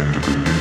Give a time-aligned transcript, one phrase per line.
[0.00, 0.57] and